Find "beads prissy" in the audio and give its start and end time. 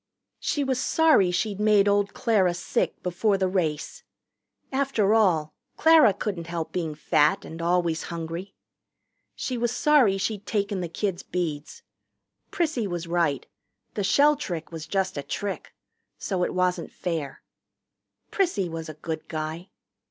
11.21-12.87